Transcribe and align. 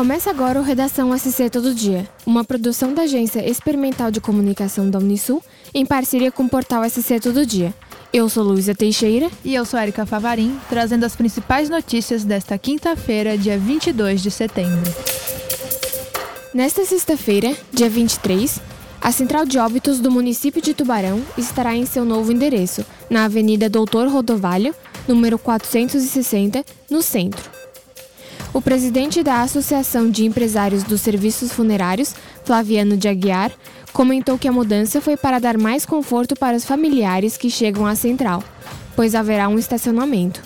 Começa 0.00 0.30
agora 0.30 0.58
o 0.58 0.62
Redação 0.62 1.14
SC 1.14 1.50
Todo 1.50 1.74
Dia, 1.74 2.08
uma 2.24 2.42
produção 2.42 2.94
da 2.94 3.02
Agência 3.02 3.46
Experimental 3.46 4.10
de 4.10 4.18
Comunicação 4.18 4.88
da 4.88 4.98
Unisul, 4.98 5.42
em 5.74 5.84
parceria 5.84 6.32
com 6.32 6.44
o 6.44 6.48
portal 6.48 6.88
SC 6.88 7.20
Todo 7.20 7.44
Dia. 7.44 7.74
Eu 8.10 8.26
sou 8.26 8.42
Luísa 8.42 8.74
Teixeira. 8.74 9.30
E 9.44 9.54
eu 9.54 9.62
sou 9.66 9.78
Erika 9.78 10.06
Favarim, 10.06 10.58
trazendo 10.70 11.04
as 11.04 11.14
principais 11.14 11.68
notícias 11.68 12.24
desta 12.24 12.56
quinta-feira, 12.56 13.36
dia 13.36 13.58
22 13.58 14.22
de 14.22 14.30
setembro. 14.30 14.90
Nesta 16.54 16.82
sexta-feira, 16.86 17.54
dia 17.70 17.90
23, 17.90 18.58
a 19.02 19.12
Central 19.12 19.44
de 19.44 19.58
Óbitos 19.58 20.00
do 20.00 20.10
município 20.10 20.62
de 20.62 20.72
Tubarão 20.72 21.20
estará 21.36 21.76
em 21.76 21.84
seu 21.84 22.06
novo 22.06 22.32
endereço, 22.32 22.86
na 23.10 23.26
Avenida 23.26 23.68
Doutor 23.68 24.08
Rodovalho, 24.08 24.74
número 25.06 25.38
460, 25.38 26.64
no 26.88 27.02
centro. 27.02 27.59
O 28.52 28.60
presidente 28.60 29.22
da 29.22 29.42
Associação 29.42 30.10
de 30.10 30.26
Empresários 30.26 30.82
dos 30.82 31.00
Serviços 31.00 31.52
Funerários, 31.52 32.12
Flaviano 32.44 32.96
de 32.96 33.06
Aguiar, 33.06 33.52
comentou 33.92 34.36
que 34.36 34.48
a 34.48 34.52
mudança 34.52 35.00
foi 35.00 35.16
para 35.16 35.38
dar 35.38 35.56
mais 35.56 35.86
conforto 35.86 36.34
para 36.34 36.56
os 36.56 36.64
familiares 36.64 37.36
que 37.36 37.48
chegam 37.48 37.86
à 37.86 37.94
central, 37.94 38.42
pois 38.96 39.14
haverá 39.14 39.48
um 39.48 39.56
estacionamento. 39.56 40.42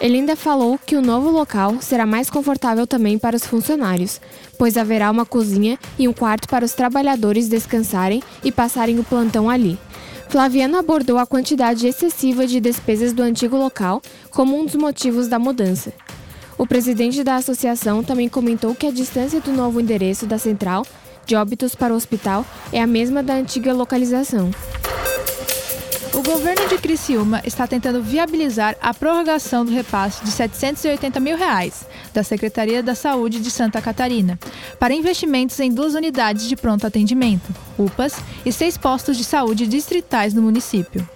Ele 0.00 0.16
ainda 0.16 0.34
falou 0.34 0.80
que 0.84 0.96
o 0.96 1.02
novo 1.02 1.30
local 1.30 1.76
será 1.80 2.04
mais 2.04 2.28
confortável 2.28 2.88
também 2.88 3.16
para 3.18 3.36
os 3.36 3.46
funcionários, 3.46 4.20
pois 4.58 4.76
haverá 4.76 5.08
uma 5.08 5.24
cozinha 5.24 5.78
e 5.96 6.08
um 6.08 6.12
quarto 6.12 6.48
para 6.48 6.64
os 6.64 6.72
trabalhadores 6.72 7.48
descansarem 7.48 8.20
e 8.42 8.50
passarem 8.50 8.98
o 8.98 9.04
plantão 9.04 9.48
ali. 9.48 9.78
Flaviano 10.28 10.76
abordou 10.76 11.18
a 11.18 11.26
quantidade 11.26 11.86
excessiva 11.86 12.48
de 12.48 12.58
despesas 12.60 13.12
do 13.12 13.22
antigo 13.22 13.56
local 13.56 14.02
como 14.30 14.58
um 14.58 14.66
dos 14.66 14.74
motivos 14.74 15.28
da 15.28 15.38
mudança. 15.38 15.92
O 16.58 16.66
presidente 16.66 17.22
da 17.22 17.36
associação 17.36 18.02
também 18.02 18.28
comentou 18.28 18.74
que 18.74 18.86
a 18.86 18.90
distância 18.90 19.40
do 19.40 19.52
novo 19.52 19.80
endereço 19.80 20.26
da 20.26 20.36
central 20.36 20.84
de 21.24 21.36
óbitos 21.36 21.74
para 21.76 21.94
o 21.94 21.96
hospital 21.96 22.44
é 22.72 22.82
a 22.82 22.86
mesma 22.86 23.22
da 23.22 23.34
antiga 23.34 23.72
localização. 23.72 24.50
O 26.12 26.22
governo 26.22 26.66
de 26.66 26.78
Criciúma 26.78 27.40
está 27.44 27.64
tentando 27.64 28.02
viabilizar 28.02 28.76
a 28.80 28.92
prorrogação 28.92 29.64
do 29.64 29.70
repasse 29.70 30.24
de 30.24 30.32
780 30.32 31.20
mil 31.20 31.36
reais 31.36 31.86
da 32.12 32.24
Secretaria 32.24 32.82
da 32.82 32.96
Saúde 32.96 33.38
de 33.38 33.52
Santa 33.52 33.80
Catarina 33.80 34.36
para 34.80 34.94
investimentos 34.94 35.60
em 35.60 35.70
duas 35.70 35.94
unidades 35.94 36.48
de 36.48 36.56
pronto 36.56 36.84
atendimento, 36.84 37.54
UPAs, 37.78 38.16
e 38.44 38.50
seis 38.50 38.76
postos 38.76 39.16
de 39.16 39.22
saúde 39.22 39.66
distritais 39.68 40.34
no 40.34 40.42
município. 40.42 41.08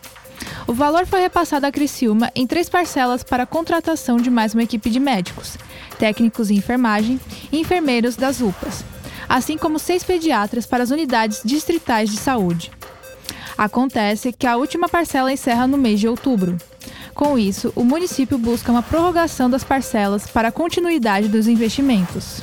O 0.66 0.72
valor 0.72 1.06
foi 1.06 1.20
repassado 1.20 1.66
a 1.66 1.72
Criciúma 1.72 2.30
em 2.34 2.46
três 2.46 2.68
parcelas 2.68 3.22
para 3.22 3.42
a 3.42 3.46
contratação 3.46 4.16
de 4.16 4.30
mais 4.30 4.54
uma 4.54 4.62
equipe 4.62 4.88
de 4.90 5.00
médicos, 5.00 5.56
técnicos 5.98 6.50
em 6.50 6.56
enfermagem 6.56 7.20
e 7.50 7.58
enfermeiros 7.58 8.14
das 8.16 8.40
UPAs, 8.40 8.84
assim 9.28 9.58
como 9.58 9.78
seis 9.78 10.04
pediatras 10.04 10.64
para 10.64 10.82
as 10.82 10.90
unidades 10.90 11.42
distritais 11.44 12.10
de 12.10 12.16
saúde. 12.16 12.70
Acontece 13.58 14.32
que 14.32 14.46
a 14.46 14.56
última 14.56 14.88
parcela 14.88 15.32
encerra 15.32 15.66
no 15.66 15.76
mês 15.76 16.00
de 16.00 16.08
outubro. 16.08 16.56
Com 17.14 17.38
isso, 17.38 17.72
o 17.76 17.84
município 17.84 18.38
busca 18.38 18.72
uma 18.72 18.82
prorrogação 18.82 19.50
das 19.50 19.62
parcelas 19.62 20.26
para 20.26 20.48
a 20.48 20.52
continuidade 20.52 21.28
dos 21.28 21.46
investimentos. 21.46 22.42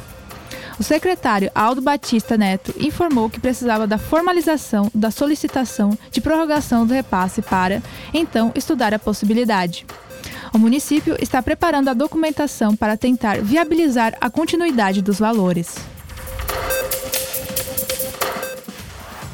O 0.80 0.84
secretário 0.84 1.52
Aldo 1.54 1.82
Batista 1.82 2.38
Neto 2.38 2.74
informou 2.80 3.30
que 3.30 3.40
precisava 3.40 3.86
da 3.86 3.98
formalização 3.98 4.90
da 4.96 5.12
solicitação 5.12 5.98
de 6.10 6.22
prorrogação 6.22 6.86
do 6.88 6.94
repasse 6.94 7.42
para, 7.42 7.84
então, 8.14 8.54
estudar 8.56 8.94
a 8.94 9.00
possibilidade. 9.00 9.86
O 10.54 10.58
município 10.58 11.18
está 11.20 11.44
preparando 11.44 11.90
a 11.90 11.94
documentação 11.94 12.78
para 12.78 12.96
tentar 12.96 13.42
viabilizar 13.42 14.16
a 14.22 14.30
continuidade 14.30 15.02
dos 15.02 15.20
valores. 15.20 15.76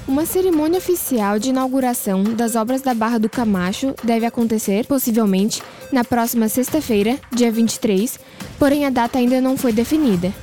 Uma 0.08 0.26
cerimônia 0.26 0.80
oficial 0.80 1.38
de 1.38 1.50
inauguração 1.50 2.24
das 2.24 2.56
obras 2.56 2.82
da 2.82 2.94
Barra 2.94 3.20
do 3.20 3.30
Camacho 3.30 3.94
deve 4.04 4.26
acontecer, 4.26 4.86
possivelmente, 4.88 5.62
na 5.92 6.04
próxima 6.04 6.50
sexta-feira, 6.50 7.20
dia 7.32 7.52
23, 7.52 8.20
porém 8.58 8.86
a 8.86 8.90
data 8.90 9.20
ainda 9.20 9.40
não 9.40 9.56
foi 9.56 9.72
definida. 9.72 10.34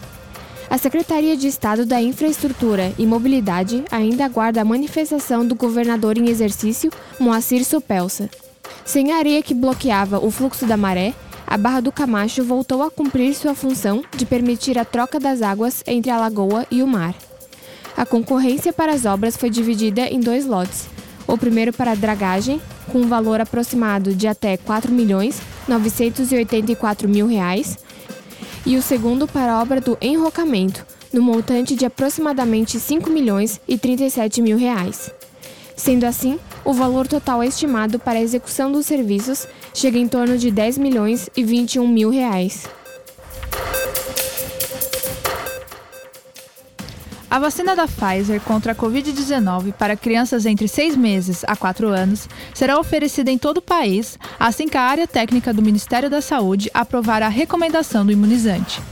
A 0.72 0.78
Secretaria 0.78 1.37
de 1.37 1.47
Estado 1.49 1.84
da 1.84 2.00
Infraestrutura 2.00 2.94
e 2.99 3.05
Mobilidade 3.05 3.84
ainda 3.91 4.25
aguarda 4.25 4.62
a 4.62 4.65
manifestação 4.65 5.47
do 5.47 5.55
governador 5.55 6.16
em 6.16 6.31
exercício, 6.31 6.91
Moacir 7.21 7.62
Sopelsa. 7.62 8.31
Sem 8.82 9.12
a 9.12 9.19
areia 9.19 9.43
que 9.43 9.53
bloqueava 9.53 10.19
o 10.19 10.31
fluxo 10.31 10.65
da 10.65 10.78
maré, 10.78 11.12
a 11.47 11.59
Barra 11.59 11.81
do 11.81 11.93
Camacho 11.93 12.43
voltou 12.43 12.82
a 12.82 12.91
cumprir 12.91 13.34
sua 13.34 13.55
função 13.55 14.03
de 14.16 14.25
permitir 14.25 14.78
a 14.78 14.84
troca 14.87 15.21
das 15.21 15.43
águas 15.43 15.84
entre 15.87 16.11
a 16.11 16.19
lagoa 16.19 16.66
e 16.71 16.82
o 16.82 16.87
mar. 16.87 17.15
A 17.94 18.06
concorrência 18.06 18.72
para 18.72 18.94
as 18.94 19.05
obras 19.05 19.37
foi 19.37 19.50
dividida 19.50 20.06
em 20.06 20.21
dois 20.21 20.47
lotes. 20.47 20.88
O 21.28 21.37
primeiro 21.37 21.75
para 21.75 21.91
a 21.91 21.94
dragagem, 21.94 22.62
com 22.91 23.00
um 23.00 23.09
valor 23.09 23.43
aproximado 23.43 24.15
de 24.15 24.27
até 24.27 24.53
R$ 24.53 24.61
4 24.65 24.91
e 28.65 28.77
o 28.77 28.83
segundo 28.83 29.27
para 29.27 29.53
a 29.53 29.61
obra 29.61 29.81
do 29.81 29.99
enrocamento, 30.00 30.87
no 31.12 31.23
montante 31.23 31.75
de 31.75 31.84
aproximadamente 31.84 32.78
5 32.78 33.11
milhões 33.11 33.61
e 33.67 33.77
37 33.77 34.41
mil 34.41 34.56
reais. 34.56 35.11
Sendo 35.77 36.05
assim, 36.05 36.39
o 36.65 36.73
valor 36.73 37.09
total 37.09 37.43
estimado 37.43 37.99
para 37.99 38.19
a 38.19 38.23
execução 38.23 38.71
dos 38.71 38.87
serviços 38.87 39.47
chega 39.75 39.99
em 39.99 40.06
torno 40.06 40.39
de 40.39 40.50
10 40.50 40.78
milhões 40.78 41.28
e 41.37 41.43
21 41.43 41.89
mil 41.89 42.11
reais. 42.11 42.69
A 47.32 47.38
vacina 47.38 47.75
da 47.75 47.88
Pfizer 47.88 48.43
contra 48.43 48.72
a 48.72 48.75
Covid-19 48.75 49.72
para 49.72 49.97
crianças 49.97 50.44
entre 50.44 50.69
6 50.69 50.94
meses 50.97 51.43
a 51.47 51.56
4 51.56 51.88
anos 51.88 52.28
será 52.53 52.78
oferecida 52.78 53.31
em 53.31 53.38
todo 53.38 53.56
o 53.56 53.62
país 53.62 54.19
assim 54.38 54.69
que 54.69 54.76
a 54.76 54.82
área 54.82 55.06
técnica 55.06 55.50
do 55.50 55.62
Ministério 55.62 56.10
da 56.10 56.20
Saúde 56.20 56.70
aprovar 56.75 57.22
a 57.22 57.28
recomendação 57.28 58.04
do 58.04 58.12
imunizante. 58.12 58.82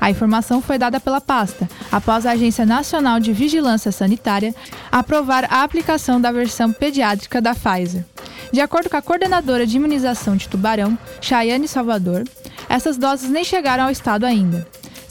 A 0.00 0.10
informação 0.10 0.60
foi 0.60 0.76
dada 0.76 0.98
pela 0.98 1.20
pasta, 1.20 1.70
após 1.92 2.26
a 2.26 2.32
Agência 2.32 2.66
Nacional 2.66 3.20
de 3.20 3.32
Vigilância 3.32 3.92
Sanitária 3.92 4.52
aprovar 4.90 5.46
a 5.48 5.62
aplicação 5.62 6.20
da 6.20 6.32
versão 6.32 6.72
pediátrica 6.72 7.40
da 7.40 7.54
Pfizer. 7.54 8.04
De 8.52 8.60
acordo 8.60 8.90
com 8.90 8.96
a 8.96 9.02
coordenadora 9.02 9.64
de 9.64 9.76
imunização 9.76 10.34
de 10.34 10.48
Tubarão, 10.48 10.98
Chayane 11.20 11.68
Salvador, 11.68 12.24
essas 12.68 12.96
doses 12.96 13.30
nem 13.30 13.44
chegaram 13.44 13.84
ao 13.84 13.90
estado 13.92 14.26
ainda. 14.26 14.66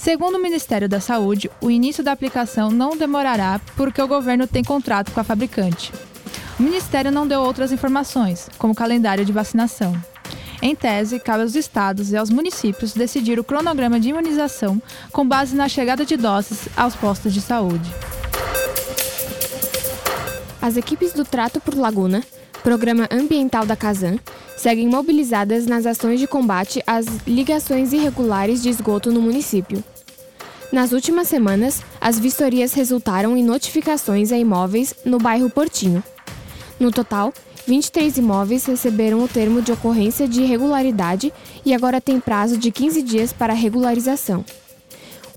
Segundo 0.07 0.35
o 0.35 0.41
Ministério 0.41 0.88
da 0.88 1.01
Saúde, 1.01 1.51
o 1.59 1.69
início 1.69 2.01
da 2.01 2.13
aplicação 2.13 2.72
não 2.72 2.95
demorará 2.95 3.59
porque 3.75 4.01
o 4.01 4.07
governo 4.07 4.47
tem 4.47 4.63
contrato 4.63 5.12
com 5.12 5.19
a 5.19 5.23
fabricante. 5.23 5.91
O 6.57 6.63
Ministério 6.63 7.12
não 7.12 7.28
deu 7.28 7.41
outras 7.41 7.73
informações, 7.73 8.50
como 8.57 8.73
calendário 8.73 9.25
de 9.25 9.34
vacinação. 9.34 9.94
Em 10.62 10.73
tese, 10.73 11.19
cabe 11.19 11.41
aos 11.41 11.56
estados 11.56 12.13
e 12.13 12.16
aos 12.16 12.29
municípios 12.29 12.94
decidir 12.94 13.38
o 13.38 13.44
cronograma 13.44 14.00
de 14.00 14.07
imunização 14.07 14.81
com 15.12 15.28
base 15.28 15.53
na 15.57 15.67
chegada 15.67 16.06
de 16.06 16.16
doses 16.16 16.69
aos 16.78 16.96
postos 16.96 17.34
de 17.34 17.41
saúde. 17.41 17.94
As 20.62 20.78
equipes 20.78 21.12
do 21.12 21.25
Trato 21.25 21.59
por 21.59 21.75
Laguna, 21.75 22.23
programa 22.63 23.09
ambiental 23.12 23.66
da 23.66 23.75
Casan, 23.75 24.19
seguem 24.56 24.88
mobilizadas 24.88 25.66
nas 25.66 25.85
ações 25.85 26.17
de 26.17 26.28
combate 26.28 26.81
às 26.88 27.06
ligações 27.28 27.91
irregulares 27.91 28.63
de 28.63 28.69
esgoto 28.69 29.12
no 29.12 29.22
município. 29.22 29.84
Nas 30.72 30.91
últimas 30.91 31.29
semanas, 31.29 31.81
as 32.00 32.19
vistorias 32.19 32.73
resultaram 32.73 33.38
em 33.38 33.44
notificações 33.44 34.33
a 34.33 34.38
imóveis 34.38 34.94
no 35.05 35.17
bairro 35.17 35.50
Portinho. 35.50 36.03
No 36.78 36.91
total, 36.91 37.33
23 37.66 38.17
imóveis 38.17 38.66
receberam 38.66 39.23
o 39.23 39.28
termo 39.28 39.61
de 39.61 39.72
ocorrência 39.72 40.28
de 40.28 40.41
irregularidade 40.41 41.33
e 41.66 41.73
agora 41.73 42.01
tem 42.01 42.19
prazo 42.19 42.57
de 42.57 42.69
15 42.69 43.02
dias 43.02 43.31
para 43.31 43.53
regularização. 43.53 44.43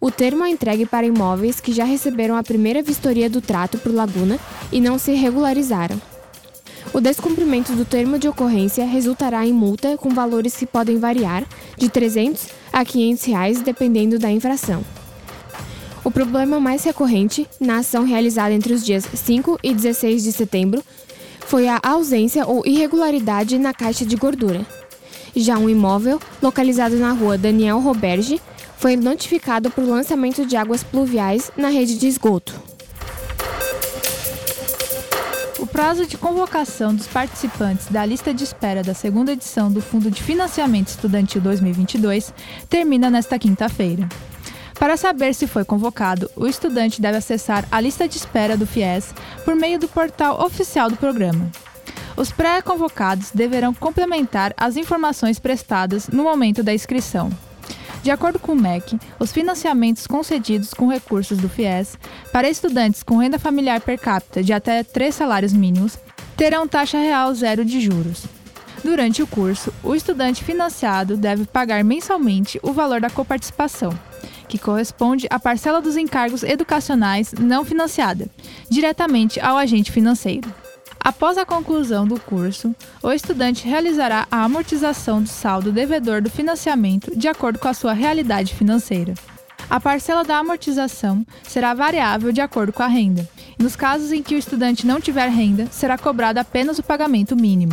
O 0.01 0.11
termo 0.11 0.45
é 0.45 0.51
entregue 0.51 0.85
para 0.85 1.07
imóveis 1.07 1.61
que 1.61 1.73
já 1.73 1.85
receberam 1.85 2.37
a 2.37 2.43
primeira 2.43 2.83
vistoria 2.83 3.31
do 3.31 3.41
trato 3.41 3.79
por 3.79 3.95
Laguna 3.95 4.39
e 4.73 4.81
não 4.81 4.99
se 4.99 5.13
regularizaram. 5.13 6.01
O 6.93 7.01
descumprimento 7.01 7.73
do 7.75 7.85
termo 7.85 8.19
de 8.19 8.27
ocorrência 8.27 8.85
resultará 8.85 9.47
em 9.47 9.53
multa 9.53 9.97
com 9.97 10.11
valores 10.11 10.57
que 10.57 10.67
podem 10.67 10.99
variar 10.99 11.45
de 11.77 11.89
300 11.89 12.49
a 12.73 12.85
500 12.85 13.25
reais, 13.25 13.61
dependendo 13.61 14.19
da 14.19 14.31
infração. 14.31 14.83
O 16.11 16.13
problema 16.13 16.59
mais 16.59 16.83
recorrente, 16.83 17.47
na 17.61 17.79
ação 17.79 18.05
realizada 18.05 18.53
entre 18.53 18.73
os 18.73 18.85
dias 18.85 19.07
5 19.15 19.61
e 19.63 19.73
16 19.73 20.25
de 20.25 20.33
setembro, 20.33 20.83
foi 21.47 21.69
a 21.69 21.79
ausência 21.81 22.45
ou 22.45 22.67
irregularidade 22.67 23.57
na 23.61 23.73
caixa 23.73 24.05
de 24.05 24.17
gordura. 24.17 24.67
Já 25.37 25.57
um 25.57 25.71
imóvel, 25.71 26.21
localizado 26.43 26.97
na 26.97 27.13
rua 27.13 27.39
Daniel 27.39 27.79
Roberge, 27.79 28.41
foi 28.77 28.97
notificado 28.97 29.71
por 29.71 29.85
lançamento 29.85 30.45
de 30.45 30.57
águas 30.57 30.83
pluviais 30.83 31.53
na 31.57 31.69
rede 31.69 31.97
de 31.97 32.09
esgoto. 32.09 32.61
O 35.61 35.67
prazo 35.67 36.07
de 36.07 36.19
convocação 36.19 36.93
dos 36.93 37.07
participantes 37.07 37.87
da 37.87 38.05
lista 38.05 38.35
de 38.35 38.43
espera 38.43 38.83
da 38.83 38.95
segunda 38.95 39.31
edição 39.31 39.71
do 39.71 39.81
Fundo 39.81 40.11
de 40.11 40.21
Financiamento 40.21 40.89
Estudantil 40.89 41.41
2022 41.41 42.35
termina 42.69 43.09
nesta 43.09 43.39
quinta-feira. 43.39 44.09
Para 44.81 44.97
saber 44.97 45.35
se 45.35 45.47
foi 45.47 45.63
convocado, 45.63 46.31
o 46.35 46.47
estudante 46.47 47.03
deve 47.03 47.19
acessar 47.19 47.69
a 47.71 47.79
lista 47.79 48.09
de 48.09 48.17
espera 48.17 48.57
do 48.57 48.67
FIES 48.67 49.15
por 49.45 49.55
meio 49.55 49.79
do 49.79 49.87
portal 49.87 50.43
oficial 50.43 50.89
do 50.89 50.97
programa. 50.97 51.51
Os 52.17 52.33
pré-convocados 52.33 53.31
deverão 53.31 53.75
complementar 53.75 54.55
as 54.57 54.79
informações 54.79 55.39
prestadas 55.39 56.09
no 56.09 56.23
momento 56.23 56.63
da 56.63 56.73
inscrição. 56.73 57.31
De 58.03 58.11
acordo 58.11 58.39
com 58.39 58.53
o 58.53 58.57
MEC, 58.57 58.99
os 59.19 59.31
financiamentos 59.31 60.07
concedidos 60.07 60.73
com 60.73 60.89
recursos 60.89 61.37
do 61.37 61.49
FIES 61.51 61.99
para 62.33 62.49
estudantes 62.49 63.03
com 63.03 63.19
renda 63.19 63.39
familiar 63.39 63.83
per 63.83 63.99
capita 63.99 64.43
de 64.43 64.55
até 64.55 64.83
três 64.83 65.15
salários 65.15 65.53
mínimos 65.53 65.99
terão 66.39 66.67
taxa 66.67 66.97
real 66.97 67.35
zero 67.35 67.67
de 67.67 67.83
juros. 67.83 68.25
Durante 68.83 69.23
o 69.23 69.27
curso, 69.27 69.75
o 69.83 69.95
estudante 69.95 70.43
financiado 70.43 71.19
deve 71.19 71.45
pagar 71.45 71.85
mensalmente 71.85 72.59
o 72.63 72.73
valor 72.73 72.99
da 72.99 73.11
coparticipação, 73.11 73.93
que 74.51 74.59
corresponde 74.59 75.29
à 75.31 75.39
parcela 75.39 75.81
dos 75.81 75.97
encargos 75.97 76.43
educacionais 76.43 77.33
não 77.39 77.65
financiada, 77.65 78.29
diretamente 78.69 79.39
ao 79.39 79.57
agente 79.57 79.93
financeiro. 79.93 80.53
Após 80.99 81.39
a 81.39 81.47
conclusão 81.47 82.07
do 82.07 82.21
curso, 82.21 82.75
o 83.03 83.11
estudante 83.11 83.67
realizará 83.67 84.27
a 84.31 84.45
amortização 84.45 85.23
do 85.23 85.29
saldo 85.29 85.73
devedor 85.73 86.21
do 86.21 86.29
financiamento 86.29 87.17
de 87.17 87.29
acordo 87.29 87.59
com 87.59 87.69
a 87.69 87.75
sua 87.75 87.93
realidade 87.93 88.55
financeira. 88.55 89.15
A 89.71 89.79
parcela 89.79 90.25
da 90.25 90.39
amortização 90.39 91.25
será 91.45 91.73
variável 91.73 92.33
de 92.33 92.41
acordo 92.41 92.73
com 92.73 92.83
a 92.83 92.89
renda. 92.89 93.27
Nos 93.57 93.77
casos 93.77 94.11
em 94.11 94.23
que 94.23 94.35
o 94.35 94.39
estudante 94.39 94.87
não 94.87 95.01
tiver 95.01 95.29
renda, 95.29 95.69
será 95.71 95.97
cobrado 95.97 96.41
apenas 96.41 96.79
o 96.79 96.83
pagamento 96.83 97.37
mínimo. 97.37 97.73